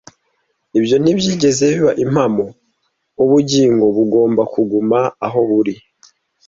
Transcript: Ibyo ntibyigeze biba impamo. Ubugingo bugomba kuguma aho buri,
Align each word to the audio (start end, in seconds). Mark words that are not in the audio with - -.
Ibyo 0.77 0.95
ntibyigeze 0.99 1.63
biba 1.75 1.91
impamo. 2.03 2.45
Ubugingo 3.23 3.85
bugomba 3.95 4.41
kuguma 4.53 4.99
aho 5.25 5.39
buri, 5.49 5.73